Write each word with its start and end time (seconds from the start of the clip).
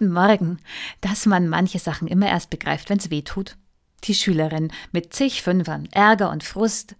Guten 0.00 0.14
Morgen. 0.14 0.58
Dass 1.02 1.26
man 1.26 1.50
manche 1.50 1.78
Sachen 1.78 2.08
immer 2.08 2.26
erst 2.26 2.48
begreift, 2.48 2.88
wenn's 2.88 3.10
weh 3.10 3.20
tut. 3.20 3.58
Die 4.04 4.14
Schülerin 4.14 4.72
mit 4.92 5.12
zig 5.12 5.42
Fünfern, 5.42 5.90
Ärger 5.92 6.30
und 6.30 6.42
Frust, 6.42 6.96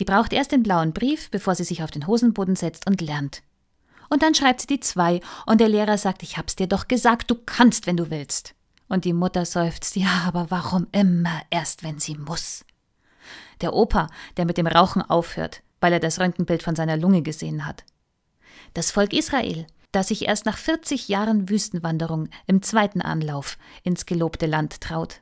die 0.00 0.04
braucht 0.04 0.32
erst 0.32 0.50
den 0.50 0.64
blauen 0.64 0.92
Brief, 0.92 1.30
bevor 1.30 1.54
sie 1.54 1.62
sich 1.62 1.84
auf 1.84 1.92
den 1.92 2.08
Hosenboden 2.08 2.56
setzt 2.56 2.88
und 2.88 3.00
lernt. 3.00 3.44
Und 4.10 4.24
dann 4.24 4.34
schreibt 4.34 4.60
sie 4.60 4.66
die 4.66 4.80
zwei 4.80 5.20
und 5.46 5.60
der 5.60 5.68
Lehrer 5.68 5.96
sagt, 5.98 6.24
ich 6.24 6.36
hab's 6.36 6.56
dir 6.56 6.66
doch 6.66 6.88
gesagt, 6.88 7.30
du 7.30 7.36
kannst, 7.36 7.86
wenn 7.86 7.96
du 7.96 8.10
willst. 8.10 8.56
Und 8.88 9.04
die 9.04 9.12
Mutter 9.12 9.44
seufzt, 9.44 9.94
ja, 9.94 10.24
aber 10.26 10.50
warum 10.50 10.88
immer 10.90 11.42
erst, 11.50 11.84
wenn 11.84 12.00
sie 12.00 12.16
muss? 12.16 12.64
Der 13.60 13.72
Opa, 13.72 14.08
der 14.36 14.46
mit 14.46 14.58
dem 14.58 14.66
Rauchen 14.66 15.02
aufhört, 15.02 15.62
weil 15.80 15.92
er 15.92 16.00
das 16.00 16.18
Röntgenbild 16.18 16.64
von 16.64 16.74
seiner 16.74 16.96
Lunge 16.96 17.22
gesehen 17.22 17.66
hat. 17.66 17.84
Das 18.74 18.90
Volk 18.90 19.12
Israel, 19.12 19.64
das 19.92 20.08
sich 20.08 20.26
erst 20.26 20.46
nach 20.46 20.58
40 20.58 21.08
Jahren 21.08 21.48
Wüstenwanderung 21.48 22.28
im 22.46 22.62
zweiten 22.62 23.00
Anlauf 23.00 23.58
ins 23.82 24.06
gelobte 24.06 24.46
Land 24.46 24.80
traut. 24.80 25.18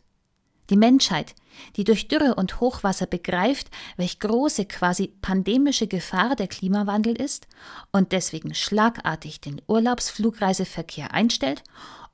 Die 0.71 0.77
Menschheit, 0.77 1.35
die 1.75 1.83
durch 1.83 2.07
Dürre 2.07 2.37
und 2.37 2.61
Hochwasser 2.61 3.07
begreift, 3.07 3.71
welch 3.97 4.21
große, 4.21 4.67
quasi 4.67 5.09
pandemische 5.21 5.89
Gefahr 5.89 6.37
der 6.37 6.47
Klimawandel 6.47 7.21
ist 7.21 7.49
und 7.91 8.13
deswegen 8.13 8.55
schlagartig 8.55 9.41
den 9.41 9.61
Urlaubsflugreiseverkehr 9.67 11.13
einstellt 11.13 11.65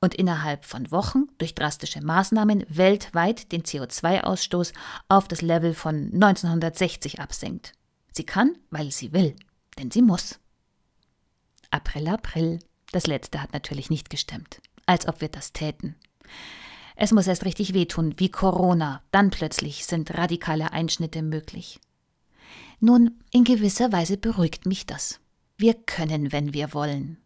und 0.00 0.14
innerhalb 0.14 0.64
von 0.64 0.90
Wochen 0.90 1.26
durch 1.36 1.54
drastische 1.54 2.00
Maßnahmen 2.00 2.64
weltweit 2.68 3.52
den 3.52 3.62
CO2-Ausstoß 3.62 4.73
auf 5.09 5.28
das 5.28 5.42
Level 5.42 5.74
von 5.74 6.10
1960 6.14 7.20
absenkt. 7.20 7.73
Sie 8.12 8.24
kann, 8.24 8.56
weil 8.70 8.90
sie 8.90 9.12
will, 9.12 9.36
denn 9.78 9.90
sie 9.90 10.02
muss. 10.02 10.38
April, 11.70 12.08
April. 12.08 12.58
Das 12.92 13.06
letzte 13.06 13.42
hat 13.42 13.52
natürlich 13.52 13.90
nicht 13.90 14.10
gestimmt. 14.10 14.60
Als 14.86 15.08
ob 15.08 15.20
wir 15.20 15.28
das 15.28 15.52
täten. 15.52 15.96
Es 16.94 17.12
muss 17.12 17.26
erst 17.26 17.44
richtig 17.44 17.74
wehtun, 17.74 18.14
wie 18.16 18.30
Corona. 18.30 19.02
Dann 19.10 19.30
plötzlich 19.30 19.84
sind 19.84 20.16
radikale 20.16 20.73
Einschnitte 20.73 21.23
möglich. 21.23 21.78
Nun, 22.80 23.18
in 23.30 23.45
gewisser 23.45 23.92
Weise 23.92 24.16
beruhigt 24.16 24.66
mich 24.66 24.86
das. 24.86 25.20
Wir 25.58 25.74
können, 25.74 26.32
wenn 26.32 26.54
wir 26.54 26.74
wollen. 26.74 27.18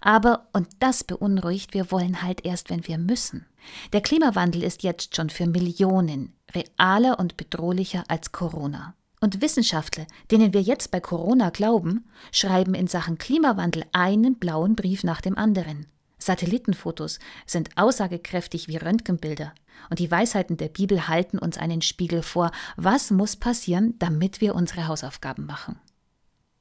Aber, 0.00 0.48
und 0.52 0.68
das 0.80 1.04
beunruhigt, 1.04 1.74
wir 1.74 1.90
wollen 1.90 2.22
halt 2.22 2.44
erst, 2.44 2.70
wenn 2.70 2.86
wir 2.86 2.98
müssen. 2.98 3.46
Der 3.92 4.00
Klimawandel 4.00 4.62
ist 4.62 4.82
jetzt 4.82 5.16
schon 5.16 5.30
für 5.30 5.46
Millionen 5.46 6.34
realer 6.54 7.18
und 7.18 7.36
bedrohlicher 7.36 8.04
als 8.08 8.32
Corona. 8.32 8.94
Und 9.20 9.42
Wissenschaftler, 9.42 10.06
denen 10.30 10.54
wir 10.54 10.62
jetzt 10.62 10.90
bei 10.90 10.98
Corona 10.98 11.50
glauben, 11.50 12.08
schreiben 12.32 12.74
in 12.74 12.86
Sachen 12.86 13.18
Klimawandel 13.18 13.84
einen 13.92 14.38
blauen 14.38 14.74
Brief 14.74 15.04
nach 15.04 15.20
dem 15.20 15.36
anderen. 15.36 15.86
Satellitenfotos 16.18 17.18
sind 17.46 17.76
aussagekräftig 17.76 18.68
wie 18.68 18.76
Röntgenbilder. 18.76 19.54
Und 19.88 19.98
die 19.98 20.10
Weisheiten 20.10 20.56
der 20.56 20.68
Bibel 20.68 21.08
halten 21.08 21.38
uns 21.38 21.58
einen 21.58 21.82
Spiegel 21.82 22.22
vor. 22.22 22.50
Was 22.76 23.10
muss 23.10 23.36
passieren, 23.36 23.94
damit 23.98 24.40
wir 24.40 24.54
unsere 24.54 24.86
Hausaufgaben 24.86 25.46
machen? 25.46 25.78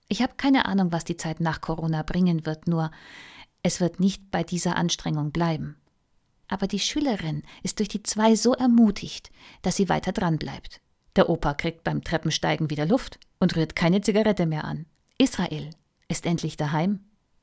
Ich 0.07 0.21
habe 0.21 0.33
keine 0.37 0.65
Ahnung, 0.65 0.91
was 0.91 1.05
die 1.05 1.17
Zeit 1.17 1.39
nach 1.39 1.61
Corona 1.61 2.03
bringen 2.03 2.45
wird, 2.45 2.67
nur 2.67 2.91
es 3.63 3.79
wird 3.79 3.99
nicht 3.99 4.31
bei 4.31 4.43
dieser 4.43 4.75
Anstrengung 4.75 5.31
bleiben. 5.31 5.75
Aber 6.47 6.67
die 6.67 6.79
Schülerin 6.79 7.43
ist 7.61 7.79
durch 7.79 7.89
die 7.89 8.03
zwei 8.03 8.35
so 8.35 8.53
ermutigt, 8.53 9.29
dass 9.61 9.75
sie 9.75 9.87
weiter 9.87 10.11
dran 10.11 10.37
bleibt. 10.37 10.81
Der 11.19 11.27
Opa 11.27 11.53
kriegt 11.53 11.83
beim 11.83 12.01
Treppensteigen 12.01 12.69
wieder 12.69 12.85
Luft 12.85 13.19
und 13.41 13.57
rührt 13.57 13.75
keine 13.75 13.99
Zigarette 13.99 14.45
mehr 14.45 14.63
an. 14.63 14.85
Israel 15.17 15.69
ist 16.07 16.25
endlich 16.25 16.55
daheim. 16.55 17.01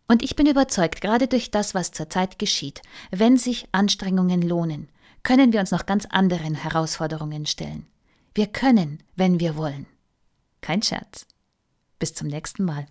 Und 0.09 0.23
ich 0.23 0.35
bin 0.35 0.47
überzeugt, 0.47 1.03
gerade 1.03 1.29
durch 1.29 1.51
das, 1.51 1.75
was 1.75 1.91
zurzeit 1.91 2.39
geschieht, 2.39 2.81
wenn 3.11 3.37
sich 3.37 3.69
Anstrengungen 3.73 4.41
lohnen, 4.41 4.89
können 5.25 5.53
wir 5.53 5.61
uns 5.61 5.73
noch 5.73 5.85
ganz 5.85 6.07
anderen 6.07 6.55
Herausforderungen 6.55 7.45
stellen. 7.45 7.85
Wir 8.35 8.47
können, 8.47 9.03
wenn 9.15 9.41
wir 9.41 9.57
wollen. 9.57 9.85
Kein 10.63 10.81
Scherz. 10.81 11.27
Bis 11.99 12.15
zum 12.15 12.29
nächsten 12.29 12.65
Mal. 12.65 12.85